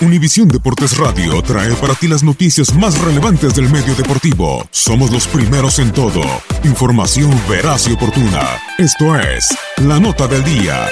[0.00, 4.64] Univisión Deportes Radio trae para ti las noticias más relevantes del medio deportivo.
[4.70, 6.22] Somos los primeros en todo.
[6.62, 8.60] Información veraz y oportuna.
[8.78, 9.48] Esto es
[9.78, 10.86] La Nota del Día.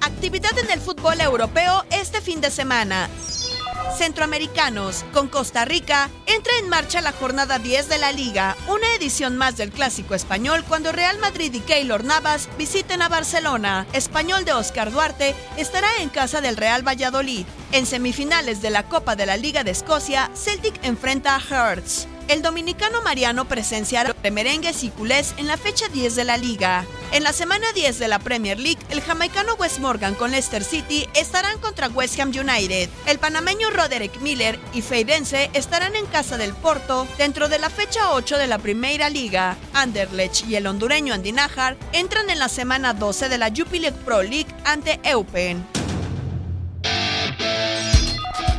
[0.00, 3.08] Actividad en el fútbol europeo este fin de semana
[3.96, 5.04] centroamericanos.
[5.12, 9.56] Con Costa Rica, entra en marcha la jornada 10 de la Liga, una edición más
[9.56, 13.86] del Clásico Español cuando Real Madrid y Keylor Navas visiten a Barcelona.
[13.92, 17.46] Español de Oscar Duarte estará en casa del Real Valladolid.
[17.72, 22.08] En semifinales de la Copa de la Liga de Escocia, Celtic enfrenta a Hearts.
[22.28, 26.84] El dominicano Mariano presenciará de merengues y culés en la fecha 10 de la liga.
[27.12, 31.08] En la semana 10 de la Premier League, el jamaicano Wes Morgan con Leicester City
[31.14, 32.90] estarán contra West Ham United.
[33.06, 38.10] El panameño Roderick Miller y Feirense estarán en casa del Porto dentro de la fecha
[38.10, 39.56] 8 de la Primera Liga.
[39.72, 44.22] Anderlecht y el hondureño Andy Najar entran en la semana 12 de la Jupiler Pro
[44.22, 45.75] League ante Eupen.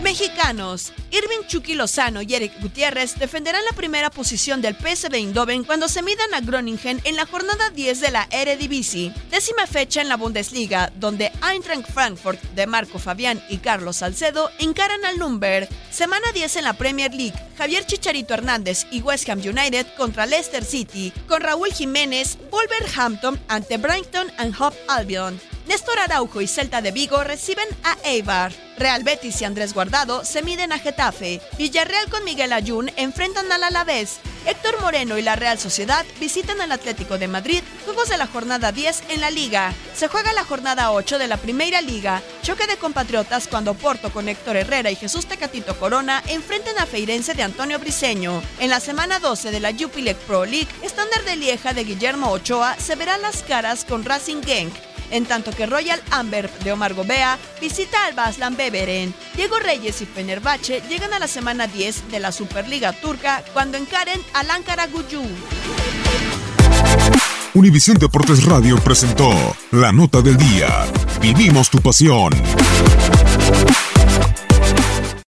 [0.08, 0.94] Mexicanos.
[1.12, 6.02] Irving Chucky Lozano y Eric Gutiérrez defenderán la primera posición del PSV Eindhoven cuando se
[6.02, 9.14] midan a Groningen en la jornada 10 de la Eredivisie.
[9.30, 15.04] Décima fecha en la Bundesliga, donde Eintracht Frankfurt de Marco Fabián y Carlos Salcedo encaran
[15.04, 15.68] al Nürnberg.
[15.92, 20.64] Semana 10 en la Premier League, Javier Chicharito Hernández y West Ham United contra Leicester
[20.64, 25.38] City, con Raúl Jiménez, Wolverhampton ante Brighton and Hove Albion.
[25.68, 28.54] Néstor Araujo y Celta de Vigo reciben a Eibar.
[28.78, 31.42] Real Betis y Andrés Guardado se miden a Getafe.
[31.58, 34.20] Villarreal con Miguel Ayun enfrentan al Alavés.
[34.46, 38.72] Héctor Moreno y la Real Sociedad visitan al Atlético de Madrid, juegos de la jornada
[38.72, 39.74] 10 en la Liga.
[39.94, 44.30] Se juega la jornada 8 de la Primera Liga, choque de compatriotas cuando Porto con
[44.30, 48.42] Héctor Herrera y Jesús Tecatito Corona enfrentan a Feirense de Antonio Briseño.
[48.60, 52.78] En la semana 12 de la Jupiler Pro League, estándar de Lieja de Guillermo Ochoa
[52.80, 57.38] se verá las caras con Racing Genk en tanto que Royal Amber de Omar Gobea
[57.62, 59.14] visita al Baslan Beveren.
[59.36, 64.22] Diego Reyes y Fenerbahce llegan a la semana 10 de la Superliga Turca cuando encaren
[64.34, 65.24] al Ankara Guju.
[67.54, 69.32] Univisión Deportes Radio presentó
[69.72, 70.86] la nota del día.
[71.22, 72.34] Vivimos tu pasión.